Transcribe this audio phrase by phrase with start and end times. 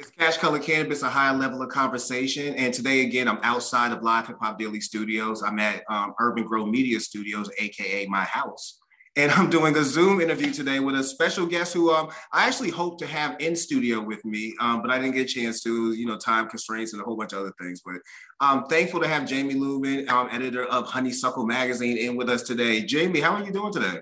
[0.00, 2.54] It's Cash Color Cannabis, a high level of conversation.
[2.54, 5.42] And today, again, I'm outside of Live Hip Hop Daily Studios.
[5.42, 8.80] I'm at um, Urban Grow Media Studios, AKA my house.
[9.16, 12.70] And I'm doing a Zoom interview today with a special guest who um, I actually
[12.70, 15.92] hope to have in studio with me, um, but I didn't get a chance to,
[15.92, 17.82] you know, time constraints and a whole bunch of other things.
[17.84, 17.96] But
[18.40, 22.86] I'm thankful to have Jaime Lubin, um, editor of Honeysuckle Magazine, in with us today.
[22.90, 23.98] Jaime, how are you doing today?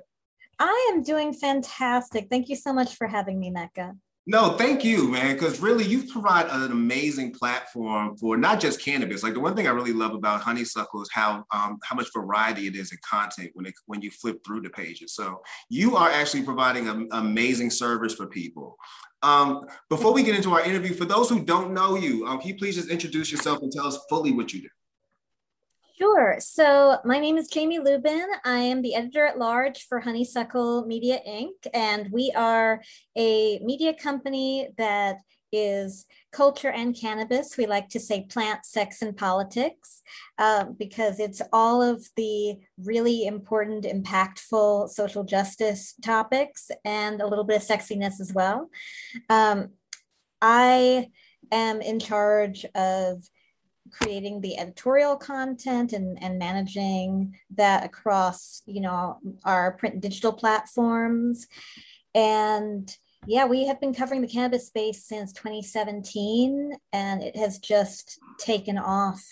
[0.61, 2.29] I am doing fantastic.
[2.31, 3.97] Thank you so much for having me, Mecca.
[4.31, 5.33] No, thank you, man.
[5.33, 9.23] Because really, you provide an amazing platform for not just cannabis.
[9.23, 12.67] Like the one thing I really love about Honeysuckle is how um, how much variety
[12.67, 15.15] it is in content when it, when you flip through the pages.
[15.15, 18.77] So you are actually providing an amazing service for people.
[19.23, 22.49] Um, before we get into our interview, for those who don't know you, um, can
[22.49, 24.69] you please just introduce yourself and tell us fully what you do?
[25.99, 26.37] Sure.
[26.39, 28.29] So my name is Jaime Lubin.
[28.45, 31.67] I am the editor at large for Honeysuckle Media Inc.
[31.75, 32.81] And we are
[33.17, 35.17] a media company that
[35.51, 37.57] is culture and cannabis.
[37.57, 40.03] We like to say plant, sex, and politics
[40.39, 47.45] um, because it's all of the really important, impactful social justice topics and a little
[47.45, 48.71] bit of sexiness as well.
[49.29, 49.71] Um,
[50.41, 51.09] I
[51.51, 53.25] am in charge of
[53.91, 60.33] creating the editorial content and, and managing that across you know our print and digital
[60.33, 61.47] platforms.
[62.15, 62.95] And
[63.27, 68.79] yeah we have been covering the cannabis space since 2017 and it has just taken
[68.79, 69.23] off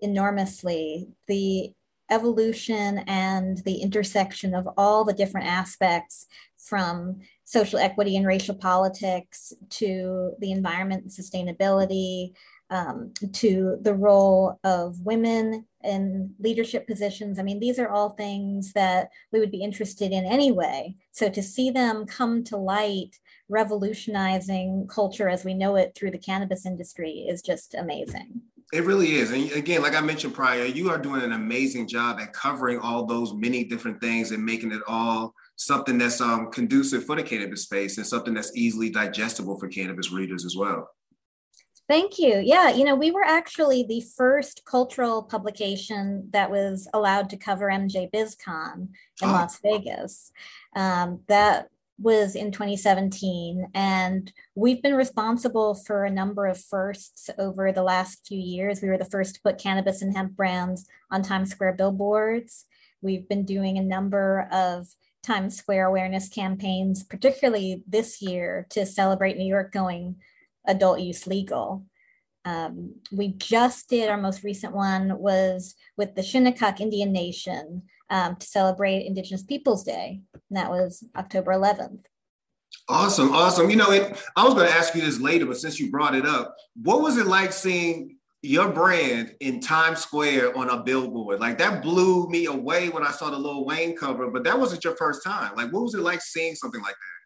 [0.00, 1.08] enormously.
[1.28, 1.72] The
[2.10, 6.26] evolution and the intersection of all the different aspects
[6.58, 12.32] from social equity and racial politics to the environment and sustainability
[12.72, 17.38] um, to the role of women in leadership positions.
[17.38, 20.96] I mean, these are all things that we would be interested in anyway.
[21.12, 23.10] So to see them come to light,
[23.50, 28.40] revolutionizing culture as we know it through the cannabis industry is just amazing.
[28.72, 29.32] It really is.
[29.32, 33.04] And again, like I mentioned prior, you are doing an amazing job at covering all
[33.04, 37.64] those many different things and making it all something that's um, conducive for the cannabis
[37.64, 40.88] space and something that's easily digestible for cannabis readers as well.
[41.88, 42.40] Thank you.
[42.44, 47.66] Yeah, you know, we were actually the first cultural publication that was allowed to cover
[47.68, 48.88] MJ BizCon
[49.20, 49.32] in oh.
[49.32, 50.32] Las Vegas.
[50.74, 57.72] Um, that was in 2017, and we've been responsible for a number of firsts over
[57.72, 58.80] the last few years.
[58.80, 62.64] We were the first to put cannabis and hemp brands on Times Square billboards.
[63.02, 64.86] We've been doing a number of
[65.22, 70.16] Times Square awareness campaigns, particularly this year to celebrate New York going
[70.66, 71.84] adult use legal.
[72.44, 78.36] Um, we just did our most recent one was with the Shinnecock Indian Nation um,
[78.36, 80.20] to celebrate Indigenous Peoples Day.
[80.34, 82.02] And that was October 11th.
[82.88, 83.70] Awesome, awesome.
[83.70, 86.14] You know, it, I was going to ask you this later, but since you brought
[86.14, 91.38] it up, what was it like seeing your brand in Times Square on a billboard?
[91.38, 94.82] Like that blew me away when I saw the Lil Wayne cover, but that wasn't
[94.82, 95.54] your first time.
[95.54, 97.21] Like, what was it like seeing something like that?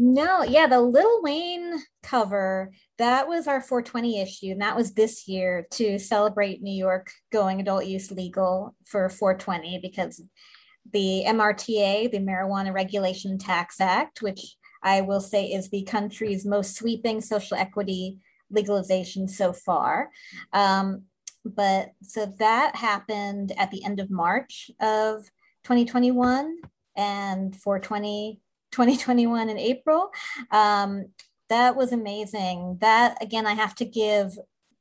[0.00, 4.52] No, yeah, the Little Wayne cover, that was our 420 issue.
[4.52, 9.80] And that was this year to celebrate New York going adult use legal for 420
[9.82, 10.22] because
[10.92, 16.76] the MRTA, the Marijuana Regulation Tax Act, which I will say is the country's most
[16.76, 18.18] sweeping social equity
[18.50, 20.10] legalization so far.
[20.52, 21.06] Um,
[21.44, 25.24] but so that happened at the end of March of
[25.64, 26.58] 2021
[26.96, 28.40] and 420
[28.72, 30.10] 2021 in April.
[30.50, 31.06] Um,
[31.48, 32.78] that was amazing.
[32.80, 34.32] That, again, I have to give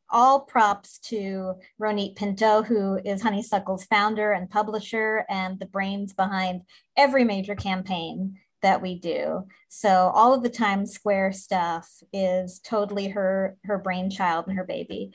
[0.09, 6.61] all props to Ronit Pinto, who is Honeysuckle's founder and publisher and the brains behind
[6.95, 9.45] every major campaign that we do.
[9.67, 15.11] So all of the Times Square stuff is totally her her brainchild and her baby.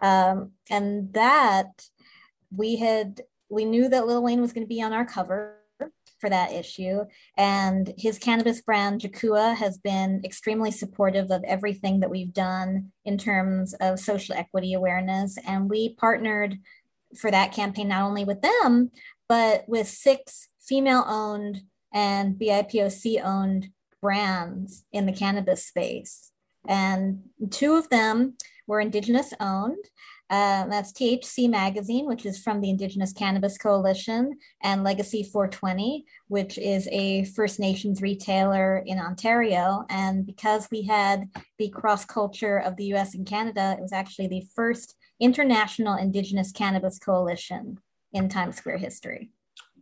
[0.00, 1.86] Um, and that
[2.50, 5.56] we had we knew that Lil Wayne was going to be on our cover
[6.18, 7.04] for that issue.
[7.36, 13.18] And his cannabis brand, GKUA, has been extremely supportive of everything that we've done in
[13.18, 15.38] terms of social equity awareness.
[15.46, 16.58] And we partnered
[17.18, 18.90] for that campaign not only with them,
[19.28, 21.62] but with six female owned
[21.92, 23.68] and BIPOC owned
[24.02, 26.30] brands in the cannabis space.
[26.68, 27.20] And
[27.50, 28.36] two of them
[28.66, 29.84] were Indigenous owned.
[30.28, 36.58] Uh, that's THC Magazine, which is from the Indigenous Cannabis Coalition, and Legacy 420, which
[36.58, 39.84] is a First Nations retailer in Ontario.
[39.88, 41.28] And because we had
[41.58, 46.50] the cross culture of the US and Canada, it was actually the first international Indigenous
[46.50, 47.78] Cannabis Coalition
[48.12, 49.30] in Times Square history.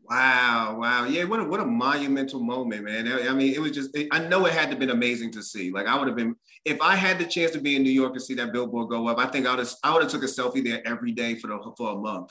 [0.08, 3.10] Wow, wow, yeah, what a what a monumental moment, man.
[3.10, 5.70] I mean, it was just I know it had to have been amazing to see.
[5.70, 8.12] Like I would have been if I had the chance to be in New York
[8.12, 9.18] and see that billboard go up.
[9.18, 11.48] I think I would have I would have took a selfie there every day for
[11.48, 12.30] the for a month.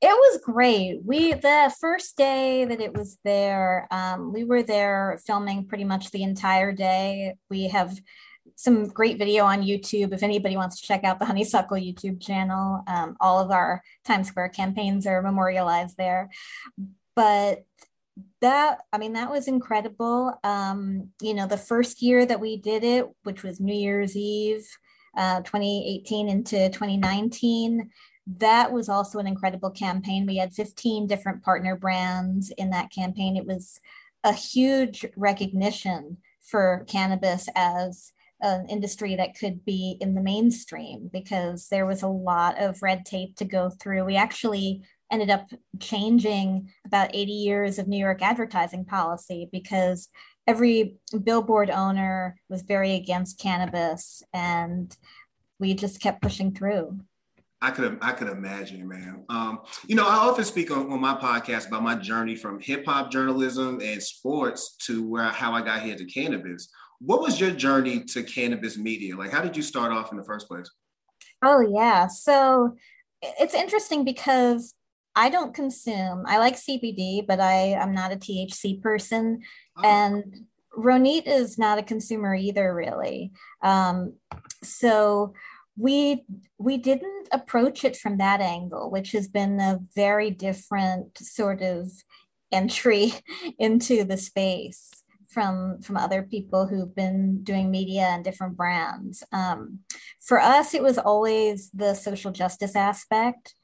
[0.00, 1.00] It was great.
[1.04, 6.10] We the first day that it was there, um, we were there filming pretty much
[6.10, 7.36] the entire day.
[7.48, 7.98] We have
[8.56, 12.82] some great video on YouTube if anybody wants to check out the Honeysuckle YouTube channel.
[12.86, 16.28] Um, all of our Times Square campaigns are memorialized there.
[17.16, 17.64] But
[18.44, 20.38] that, I mean, that was incredible.
[20.44, 24.68] Um, you know, the first year that we did it, which was New Year's Eve,
[25.16, 27.90] uh, 2018 into 2019,
[28.26, 30.26] that was also an incredible campaign.
[30.26, 33.38] We had 15 different partner brands in that campaign.
[33.38, 33.80] It was
[34.24, 38.12] a huge recognition for cannabis as
[38.42, 43.06] an industry that could be in the mainstream because there was a lot of red
[43.06, 44.04] tape to go through.
[44.04, 45.48] We actually ended up
[45.80, 50.08] changing about 80 years of New York advertising policy because
[50.46, 54.96] every billboard owner was very against cannabis and
[55.58, 56.98] we just kept pushing through.
[57.62, 59.24] I could I could imagine, man.
[59.30, 62.84] Um, you know, I often speak on, on my podcast about my journey from hip
[62.84, 66.68] hop journalism and sports to where how I got here to cannabis.
[67.00, 69.16] What was your journey to cannabis media?
[69.16, 70.70] Like, how did you start off in the first place?
[71.42, 72.06] Oh, yeah.
[72.06, 72.76] So
[73.22, 74.74] it's interesting because
[75.16, 79.42] I don't consume, I like CBD, but I, I'm not a THC person.
[79.76, 79.82] Oh.
[79.84, 80.46] And
[80.76, 83.32] Ronit is not a consumer either, really.
[83.62, 84.14] Um,
[84.62, 85.34] so
[85.76, 86.24] we
[86.58, 91.90] we didn't approach it from that angle, which has been a very different sort of
[92.52, 93.12] entry
[93.58, 94.90] into the space
[95.28, 99.24] from from other people who've been doing media and different brands.
[99.32, 99.80] Um,
[100.20, 103.54] for us, it was always the social justice aspect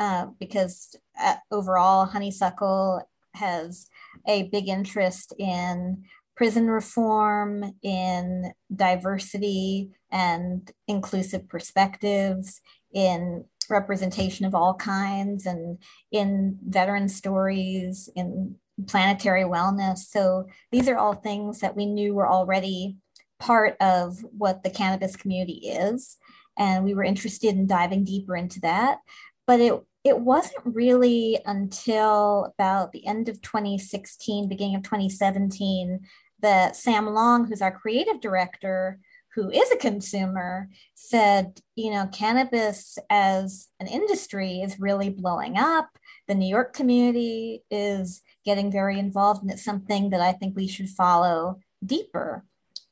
[0.00, 3.02] uh, because uh, overall, Honeysuckle
[3.34, 3.86] has
[4.26, 6.02] a big interest in
[6.34, 12.62] prison reform, in diversity and inclusive perspectives,
[12.94, 15.78] in representation of all kinds, and
[16.10, 18.56] in veteran stories, in
[18.86, 19.98] planetary wellness.
[19.98, 22.96] So these are all things that we knew were already
[23.38, 26.16] part of what the cannabis community is.
[26.58, 28.98] And we were interested in diving deeper into that.
[29.46, 29.74] But it
[30.04, 36.00] it wasn't really until about the end of 2016, beginning of 2017,
[36.40, 38.98] that Sam Long, who's our creative director,
[39.34, 45.88] who is a consumer, said, you know, cannabis as an industry is really blowing up.
[46.26, 50.66] The New York community is getting very involved, and it's something that I think we
[50.66, 52.44] should follow deeper.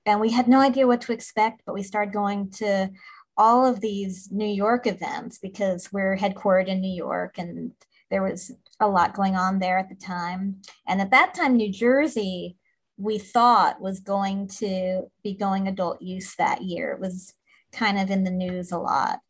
[0.06, 2.90] And we had no idea what to expect, but we started going to
[3.38, 7.72] all of these New York events because we're headquartered in New York and
[8.10, 10.60] there was a lot going on there at the time.
[10.86, 12.56] And at that time, New Jersey,
[12.96, 16.92] we thought was going to be going adult use that year.
[16.92, 17.34] It was
[17.72, 19.20] kind of in the news a lot.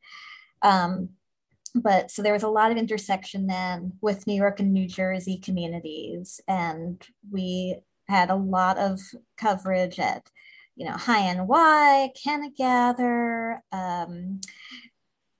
[0.62, 1.10] Um,
[1.74, 5.38] but so there was a lot of intersection then with New York and New Jersey
[5.38, 7.76] communities, and we
[8.08, 9.00] had a lot of
[9.36, 10.30] coverage at,
[10.78, 14.40] you know, High NY, Cannagather, um,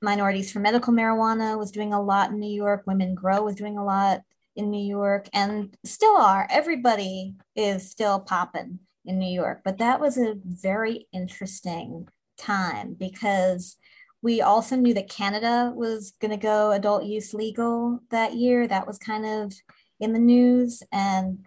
[0.03, 2.83] Minorities for Medical Marijuana was doing a lot in New York.
[2.87, 4.23] Women Grow was doing a lot
[4.57, 6.47] in New York, and still are.
[6.51, 13.77] Everybody is still popping in New York, but that was a very interesting time because
[14.23, 18.67] we also knew that Canada was going to go adult use legal that year.
[18.67, 19.55] That was kind of
[20.01, 21.47] in the news, and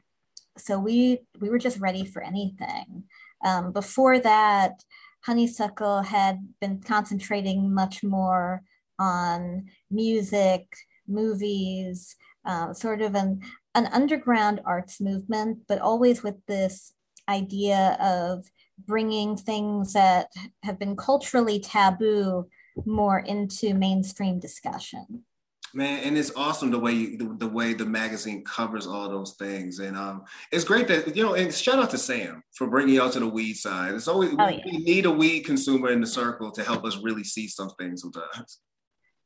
[0.57, 3.03] so we we were just ready for anything.
[3.43, 4.83] Um, before that,
[5.21, 8.63] Honeysuckle had been concentrating much more
[8.99, 10.65] on music,
[11.07, 13.41] movies, uh, sort of an
[13.73, 16.93] an underground arts movement, but always with this
[17.29, 18.45] idea of
[18.85, 20.27] bringing things that
[20.63, 22.47] have been culturally taboo
[22.85, 25.23] more into mainstream discussion
[25.73, 29.33] man and it's awesome the way you, the, the, way the magazine covers all those
[29.33, 32.95] things and um it's great that you know and shout out to sam for bringing
[32.95, 34.61] y'all to the weed side it's always oh, we, yeah.
[34.65, 38.01] we need a weed consumer in the circle to help us really see some things
[38.01, 38.59] sometimes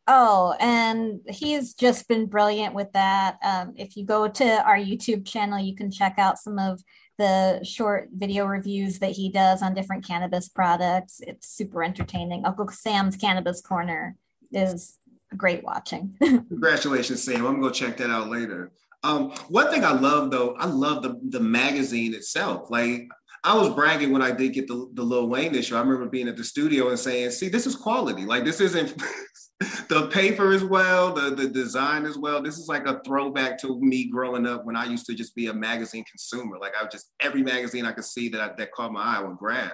[0.08, 3.38] Oh, and he's just been brilliant with that.
[3.44, 6.84] Um, if you go to our YouTube channel, you can check out some of
[7.18, 11.22] the short video reviews that he does on different cannabis products.
[11.26, 12.46] It's super entertaining.
[12.46, 14.16] Uncle Sam's Cannabis Corner
[14.52, 15.00] is
[15.36, 16.16] great watching.
[16.20, 17.46] Congratulations, Sam.
[17.46, 18.72] I'm gonna go check that out later.
[19.04, 22.70] Um, one thing I love though, I love the the magazine itself.
[22.70, 23.08] Like
[23.46, 25.76] I was bragging when I did get the, the Lil Wayne issue.
[25.76, 28.26] I remember being at the studio and saying, see, this is quality.
[28.26, 28.96] Like this isn't
[29.88, 32.42] the paper as well, the, the design as well.
[32.42, 35.46] This is like a throwback to me growing up when I used to just be
[35.46, 36.58] a magazine consumer.
[36.60, 39.18] Like I was just every magazine I could see that I, that caught my eye
[39.20, 39.74] I would grab.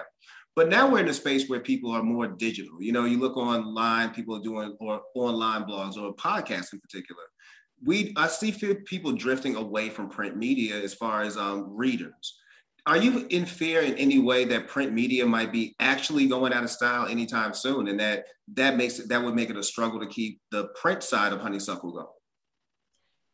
[0.54, 2.82] But now we're in a space where people are more digital.
[2.82, 7.22] You know, you look online, people are doing or online blogs or podcasts in particular.
[7.84, 8.52] We I see
[8.84, 12.38] people drifting away from print media as far as um, readers
[12.86, 16.64] are you in fear in any way that print media might be actually going out
[16.64, 20.00] of style anytime soon and that that makes it that would make it a struggle
[20.00, 22.06] to keep the print side of honeysuckle going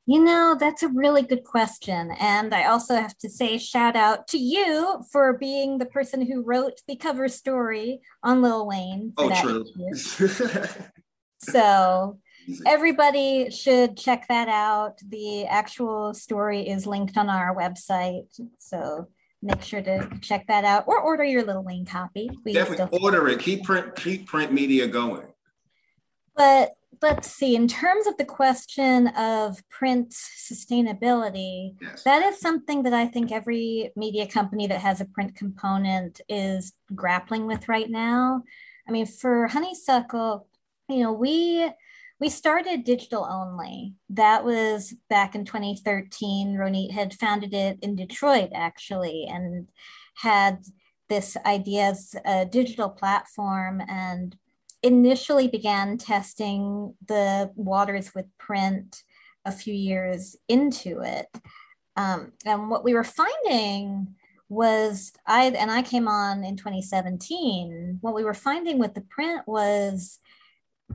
[0.08, 4.26] you know that's a really good question and i also have to say shout out
[4.26, 9.30] to you for being the person who wrote the cover story on lil wayne oh
[9.42, 9.66] true
[11.38, 12.18] so
[12.66, 18.26] everybody should check that out the actual story is linked on our website
[18.58, 19.06] so
[19.42, 22.28] make sure to check that out or order your Lil Wayne copy.
[22.44, 23.38] We Definitely order it.
[23.38, 25.28] Keep print, keep print media going.
[26.34, 32.02] But let's see, in terms of the question of print sustainability, yes.
[32.04, 36.72] that is something that I think every media company that has a print component is
[36.94, 38.42] grappling with right now.
[38.88, 40.46] I mean, for Honeysuckle,
[40.88, 41.70] you know, we
[42.20, 43.94] we started digital only.
[44.10, 46.56] That was back in 2013.
[46.56, 49.68] Ronit had founded it in Detroit, actually, and
[50.14, 50.64] had
[51.08, 54.36] this idea as a digital platform and
[54.82, 59.02] initially began testing the waters with print
[59.44, 61.26] a few years into it.
[61.96, 64.14] Um, and what we were finding
[64.48, 67.98] was I and I came on in 2017.
[68.00, 70.20] What we were finding with the print was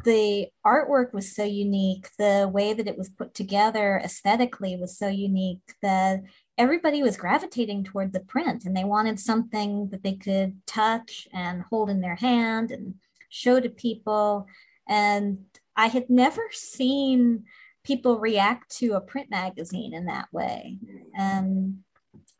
[0.03, 5.07] the artwork was so unique the way that it was put together aesthetically was so
[5.07, 6.21] unique that
[6.57, 11.63] everybody was gravitating toward the print and they wanted something that they could touch and
[11.69, 12.95] hold in their hand and
[13.33, 14.47] show to people.
[14.87, 17.45] And i had never seen
[17.83, 20.77] people react to a print magazine in that way.
[21.17, 21.79] And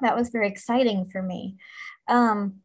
[0.02, 1.58] that was very exciting for me.
[2.08, 2.62] Um,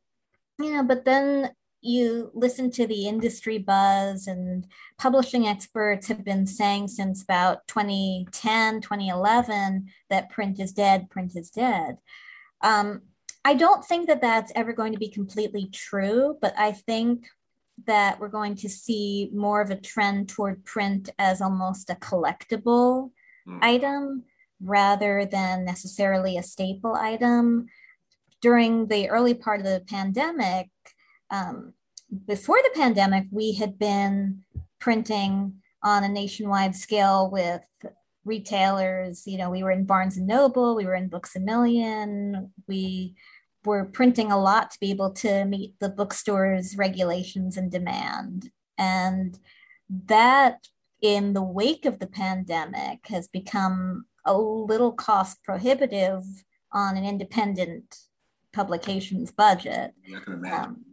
[0.60, 4.66] you know but then you listen to the industry buzz and
[4.98, 11.50] publishing experts have been saying since about 2010 2011 that print is dead print is
[11.50, 11.98] dead.
[12.60, 13.02] Um,
[13.44, 17.26] i don't think that that's ever going to be completely true but i think
[17.86, 23.10] that we're going to see more of a trend toward print as almost a collectible
[23.46, 23.58] mm.
[23.62, 24.24] item
[24.60, 27.66] rather than necessarily a staple item
[28.40, 30.68] during the early part of the pandemic
[31.30, 31.74] um,
[32.26, 34.42] before the pandemic, we had been
[34.78, 37.62] printing on a nationwide scale with
[38.24, 39.26] retailers.
[39.26, 43.14] You know, we were in Barnes and Noble, we were in Books a Million, we
[43.64, 48.50] were printing a lot to be able to meet the bookstore's regulations and demand.
[48.76, 49.38] And
[50.06, 50.68] that,
[51.02, 56.24] in the wake of the pandemic, has become a little cost prohibitive
[56.72, 57.98] on an independent
[58.52, 59.92] publications budget.
[60.04, 60.64] Yeah, I can imagine.
[60.64, 60.84] Um,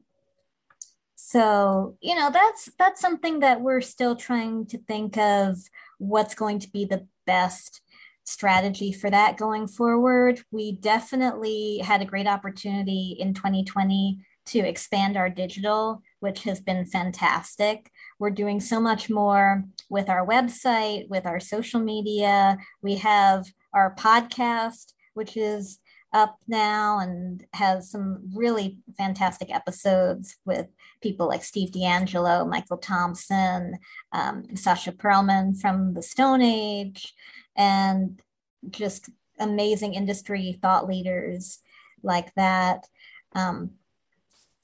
[1.16, 5.58] so you know that's that's something that we're still trying to think of
[5.98, 7.82] what's going to be the best
[8.26, 10.42] strategy for that going forward.
[10.52, 16.86] We definitely had a great opportunity in 2020 to expand our digital which has been
[16.86, 17.92] fantastic.
[18.18, 22.58] We're doing so much more with our website with our social media.
[22.82, 25.80] We have our podcast which is
[26.14, 30.68] up now and has some really fantastic episodes with
[31.02, 33.78] people like Steve DeAngelo, Michael Thompson,
[34.14, 37.14] um, Sasha Perlman from the Stone Age,
[37.56, 38.22] and
[38.70, 39.10] just
[39.40, 41.60] amazing industry thought leaders
[42.04, 42.88] like that.
[43.34, 43.72] Um,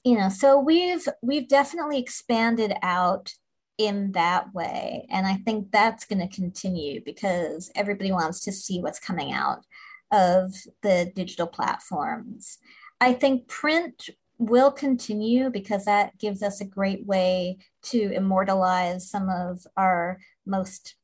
[0.04, 3.34] you know, so we've we've definitely expanded out
[3.78, 8.80] in that way, and I think that's going to continue because everybody wants to see
[8.80, 9.64] what's coming out
[10.10, 12.58] of the digital platforms.
[13.00, 19.28] I think print will continue because that gives us a great way to immortalize some
[19.28, 20.96] of our most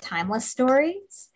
[0.00, 1.28] timeless stories.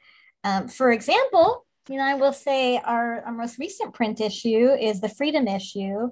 [0.45, 5.01] Um, for example, you know, I will say our, our most recent print issue is
[5.01, 6.11] the Freedom issue.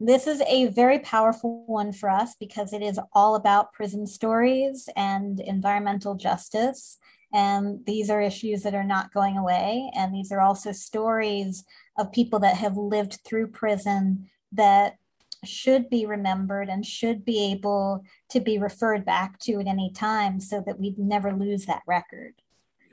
[0.00, 4.88] This is a very powerful one for us because it is all about prison stories
[4.96, 6.98] and environmental justice.
[7.32, 9.90] And these are issues that are not going away.
[9.94, 11.64] And these are also stories
[11.98, 14.96] of people that have lived through prison that
[15.44, 20.40] should be remembered and should be able to be referred back to at any time
[20.40, 22.34] so that we never lose that record.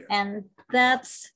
[0.09, 1.31] And that's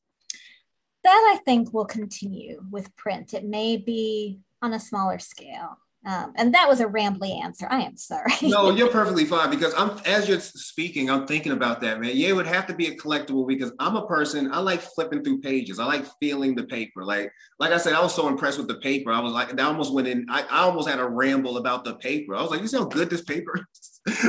[1.03, 3.33] that I think will continue with print.
[3.33, 5.77] It may be on a smaller scale.
[6.06, 7.68] Um, and that was a rambly answer.
[7.70, 8.32] I am sorry.
[8.44, 12.12] no, you're perfectly fine because I'm as you're speaking, I'm thinking about that, man.
[12.13, 14.51] Yeah, it would have to be a collectible because I'm a person.
[14.53, 15.77] I like flipping through pages.
[15.77, 17.03] I like feeling the paper.
[17.03, 19.12] Like, like I said, I was so impressed with the paper.
[19.12, 20.25] I was like, I almost went in.
[20.29, 22.34] I, I almost had a ramble about the paper.
[22.34, 24.00] I was like, you see how good this paper is.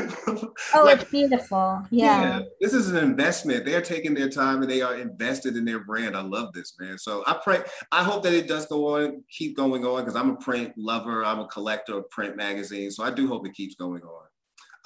[0.74, 1.82] oh, like, it's beautiful.
[1.90, 2.22] Yeah.
[2.22, 2.42] yeah.
[2.60, 3.64] This is an investment.
[3.64, 6.16] They're taking their time and they are invested in their brand.
[6.16, 6.98] I love this, man.
[6.98, 7.62] So I pray.
[7.92, 11.24] I hope that it does go on, keep going on because I'm a print lover.
[11.24, 12.96] I'm a collector of print magazines.
[12.96, 14.26] So I do hope it keeps going on.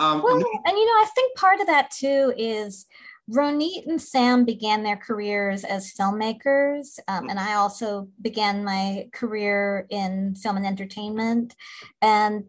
[0.00, 0.42] Um, well, and
[0.76, 2.86] you know, I think part of that too is
[3.30, 9.86] Ronit and Sam began their careers as filmmakers, um, and I also began my career
[9.90, 11.54] in film and entertainment.
[12.02, 12.46] And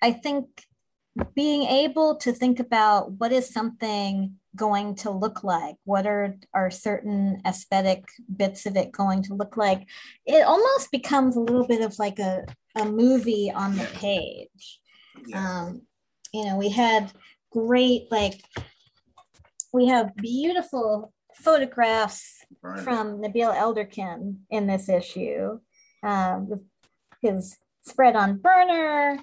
[0.00, 0.46] I think
[1.34, 5.76] being able to think about what is something going to look like?
[5.84, 9.86] What are are certain aesthetic bits of it going to look like?
[10.26, 12.44] It almost becomes a little bit of like a,
[12.76, 14.80] a movie on the page.
[15.32, 15.82] Um,
[16.34, 17.12] you know we had
[17.50, 18.42] great like
[19.72, 22.80] we have beautiful photographs right.
[22.80, 25.58] from nabil elderkin in this issue
[26.02, 26.60] um,
[27.22, 27.56] his
[27.86, 29.18] spread on Burna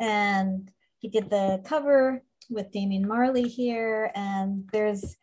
[0.00, 5.16] and he did the cover with Damian Marley here, and there's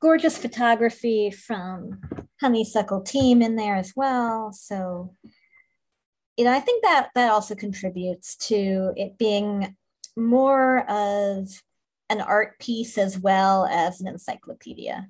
[0.00, 2.00] gorgeous photography from
[2.40, 4.52] Honeysuckle team in there as well.
[4.52, 5.14] So,
[6.36, 9.76] you know, I think that that also contributes to it being
[10.16, 11.48] more of
[12.08, 15.08] an art piece as well as an encyclopedia.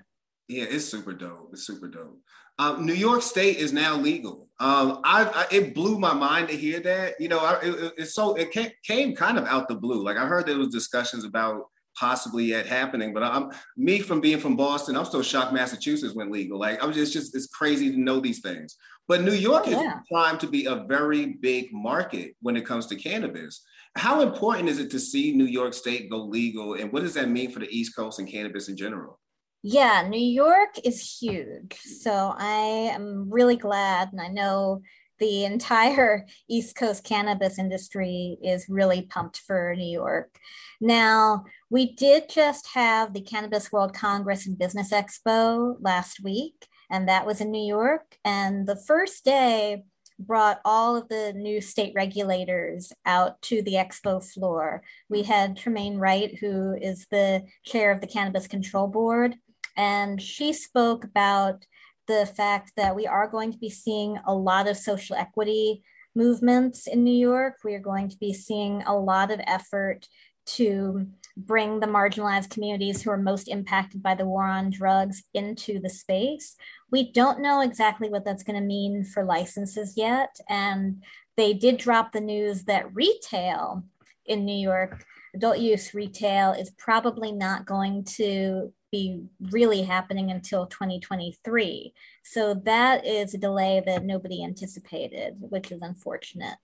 [0.49, 1.51] Yeah, it's super dope.
[1.53, 2.21] It's super dope.
[2.59, 4.49] Um, New York State is now legal.
[4.59, 7.21] Um, I, I, it blew my mind to hear that.
[7.21, 10.03] You know, I, it, it's so it came, came kind of out the blue.
[10.03, 11.67] Like I heard there was discussions about
[11.99, 14.97] possibly yet happening, but I'm me from being from Boston.
[14.97, 16.59] I'm still shocked Massachusetts went legal.
[16.59, 18.77] Like I'm just, just it's crazy to know these things.
[19.09, 19.99] But New York oh, yeah.
[19.99, 23.63] is primed to be a very big market when it comes to cannabis.
[23.97, 27.31] How important is it to see New York State go legal, and what does that
[27.31, 29.19] mean for the East Coast and cannabis in general?
[29.63, 31.77] Yeah, New York is huge.
[31.81, 34.83] So I am really glad, and I know
[35.19, 40.39] the entire East Coast cannabis industry is really pumped for New York.
[40.81, 47.09] Now, we did just have the Cannabis World Congress and Business Expo last week, and
[47.09, 48.19] that was in New York.
[48.25, 49.85] And the first day,
[50.19, 54.83] brought all of the new state regulators out to the expo floor.
[55.09, 59.37] We had Tremaine Wright, who is the chair of the Cannabis Control Board,
[59.77, 61.65] and she spoke about
[62.07, 65.83] the fact that we are going to be seeing a lot of social equity
[66.15, 67.57] movements in New York.
[67.65, 70.09] We are going to be seeing a lot of effort
[70.47, 75.81] to bring the marginalized communities who are most impacted by the war on drugs into
[75.81, 76.57] the space.
[76.91, 80.37] We don't know exactly what that's going to mean for licenses yet.
[80.49, 81.03] And
[81.37, 83.85] they did drop the news that retail
[84.25, 90.67] in New York, adult use retail, is probably not going to be really happening until
[90.67, 91.93] 2023.
[92.23, 96.59] So that is a delay that nobody anticipated, which is unfortunate.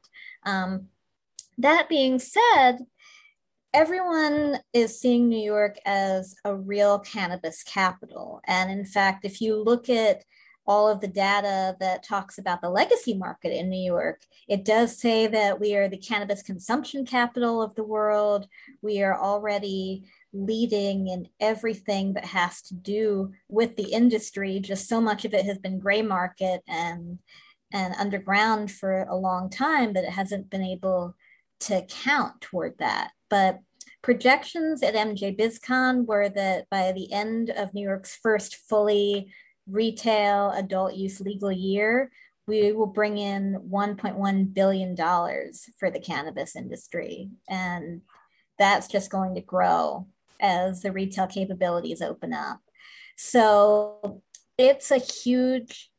[0.44, 0.88] Um,
[1.58, 2.78] that being said,
[3.74, 8.40] everyone is seeing New York as a real cannabis capital.
[8.44, 10.24] And in fact, if you look at
[10.64, 14.96] all of the data that talks about the legacy market in New York, it does
[14.96, 18.46] say that we are the cannabis consumption capital of the world.
[18.80, 24.60] We are already leading in everything that has to do with the industry.
[24.60, 27.18] Just so much of it has been gray market and
[27.72, 31.14] and underground for a long time that it hasn't been able
[31.60, 33.12] to count toward that.
[33.30, 33.60] But
[34.02, 39.32] projections at MJ BizCon were that by the end of New York's first fully
[39.66, 42.10] retail adult use legal year,
[42.46, 44.96] we will bring in $1.1 billion
[45.78, 47.30] for the cannabis industry.
[47.48, 48.02] And
[48.58, 50.06] that's just going to grow
[50.42, 52.60] as the retail capabilities open up.
[53.16, 54.22] So
[54.58, 55.90] it's a huge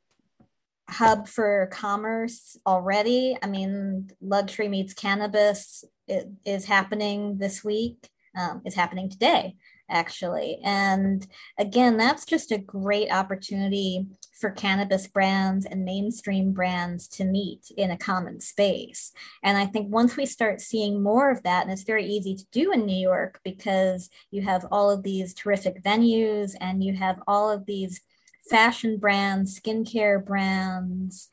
[0.90, 3.38] hub for commerce already.
[3.42, 8.10] I mean, luxury meets cannabis is happening this week.
[8.36, 9.58] Um, is happening today,
[9.90, 10.60] actually.
[10.64, 11.26] And
[11.58, 17.92] again, that's just a great opportunity for cannabis brands and mainstream brands to meet in
[17.92, 19.12] a common space.
[19.44, 22.46] And I think once we start seeing more of that, and it's very easy to
[22.52, 27.22] do in New York because you have all of these terrific venues and you have
[27.28, 28.02] all of these
[28.50, 31.30] fashion brands, skincare brands,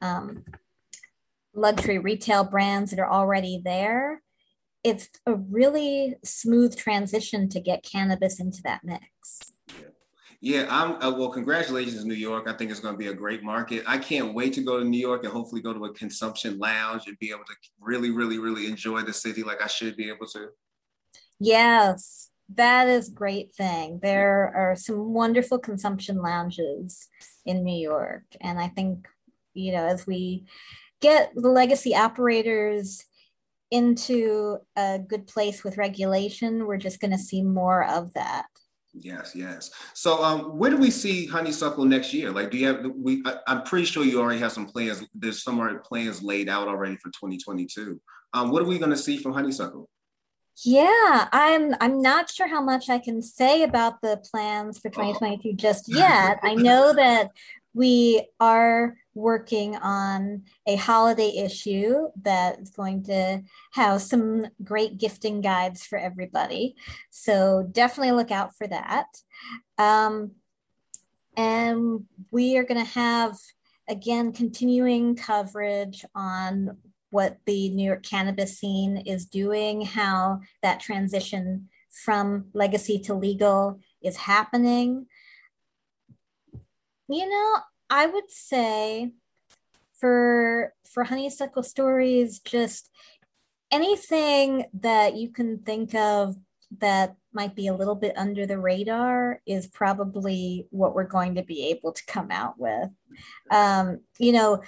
[0.00, 0.44] um,
[1.54, 4.22] luxury retail brands that are already there.
[4.84, 9.52] It's a really smooth transition to get cannabis into that mix.
[10.44, 11.30] Yeah, I'm uh, well.
[11.30, 12.48] Congratulations, New York.
[12.48, 13.84] I think it's going to be a great market.
[13.86, 17.06] I can't wait to go to New York and hopefully go to a consumption lounge
[17.06, 20.26] and be able to really, really, really enjoy the city like I should be able
[20.32, 20.48] to.
[21.38, 24.00] Yes, that is great thing.
[24.02, 27.08] There are some wonderful consumption lounges
[27.46, 29.06] in New York, and I think
[29.54, 30.46] you know as we
[31.00, 33.04] get the legacy operators
[33.72, 38.46] into a good place with regulation, we're just going to see more of that.
[38.94, 39.70] Yes, yes.
[39.94, 42.30] So, um, where do we see honeysuckle next year?
[42.30, 42.84] Like, do you have?
[42.94, 45.02] We, I, am pretty sure you already have some plans.
[45.14, 47.98] There's some plans laid out already for 2022.
[48.34, 49.88] Um, what are we going to see from honeysuckle?
[50.62, 51.74] Yeah, I'm.
[51.80, 55.56] I'm not sure how much I can say about the plans for 2022 oh.
[55.56, 56.38] just yet.
[56.42, 57.30] I know that
[57.72, 65.40] we are working on a holiday issue that is going to have some great gifting
[65.40, 66.74] guides for everybody.
[67.10, 69.06] So definitely look out for that.
[69.78, 70.32] Um,
[71.36, 73.36] and we are going to have,
[73.88, 76.78] again, continuing coverage on
[77.10, 83.78] what the New York cannabis scene is doing, how that transition from legacy to legal
[84.02, 85.06] is happening.
[87.08, 87.56] You know,
[87.92, 89.12] I would say
[90.00, 92.90] for for honeysuckle stories, just
[93.70, 96.34] anything that you can think of
[96.78, 101.42] that might be a little bit under the radar is probably what we're going to
[101.42, 102.88] be able to come out with.
[103.50, 104.62] Um, you know,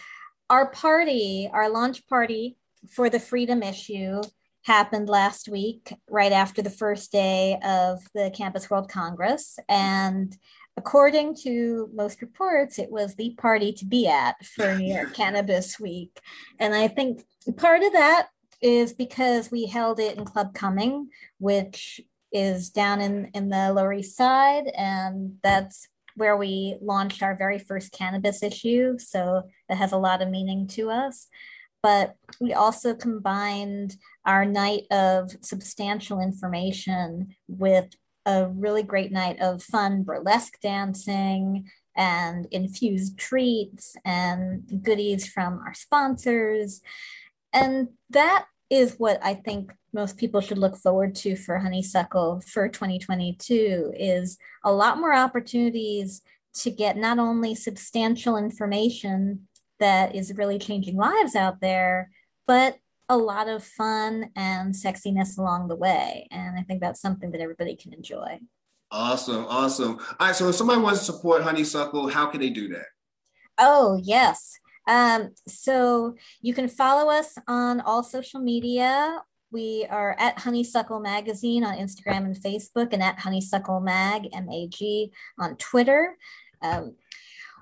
[0.51, 2.59] our party, our launch party
[2.91, 4.21] for the freedom issue
[4.65, 9.59] happened last week, right after the first day of the Cannabis World Congress.
[9.67, 10.37] And
[10.77, 15.79] according to most reports, it was the party to be at for New York Cannabis
[15.79, 16.21] Week.
[16.59, 17.25] And I think
[17.57, 18.29] part of that
[18.61, 21.09] is because we held it in Club Cumming,
[21.39, 22.01] which
[22.33, 24.67] is down in, in the Lower East Side.
[24.77, 28.99] And that's where we launched our very first cannabis issue.
[28.99, 31.29] So that has a lot of meaning to us.
[31.83, 37.91] But we also combined our night of substantial information with
[38.27, 45.75] a really great night of fun burlesque dancing and infused treats and goodies from our
[45.75, 46.81] sponsors.
[47.53, 52.69] And that is what I think most people should look forward to for Honeysuckle for
[52.69, 56.23] 2022 is a lot more opportunities
[56.55, 59.47] to get not only substantial information
[59.81, 62.11] that is really changing lives out there,
[62.47, 66.27] but a lot of fun and sexiness along the way.
[66.31, 68.41] And I think that's something that everybody can enjoy.
[68.91, 69.45] Awesome.
[69.49, 69.99] Awesome.
[69.99, 70.35] All right.
[70.35, 72.87] So if somebody wants to support Honeysuckle, how can they do that?
[73.59, 74.59] Oh, yes.
[74.87, 79.23] Um, so you can follow us on all social media.
[79.51, 84.67] We are at Honeysuckle Magazine on Instagram and Facebook, and at Honeysuckle Mag, M A
[84.69, 86.17] G, on Twitter.
[86.61, 86.97] Um,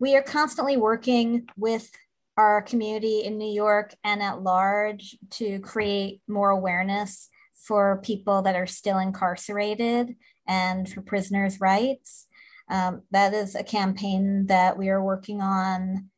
[0.00, 1.88] we are constantly working with
[2.36, 8.56] our community in New York and at large to create more awareness for people that
[8.56, 10.16] are still incarcerated
[10.48, 12.26] and for prisoners' rights.
[12.68, 16.08] Um, that is a campaign that we are working on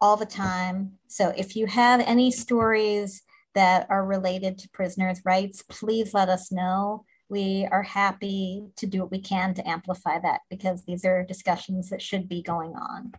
[0.00, 0.92] all the time.
[1.08, 3.22] So if you have any stories
[3.54, 7.04] that are related to prisoners' rights, please let us know.
[7.28, 11.90] We are happy to do what we can to amplify that because these are discussions
[11.90, 13.12] that should be going on.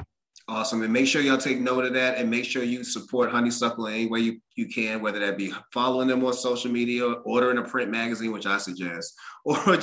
[0.49, 0.81] Awesome.
[0.81, 3.93] And make sure y'all take note of that and make sure you support Honeysuckle in
[3.93, 7.61] any way you, you can, whether that be following them on social media, ordering a
[7.61, 9.13] print magazine, which I suggest,
[9.45, 9.77] or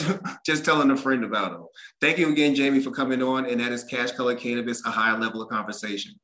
[0.45, 1.67] just telling a friend about them.
[2.01, 3.47] Thank you again, Jaime, for coming on.
[3.47, 6.17] And that is Cash Color Cannabis, a higher level of conversation.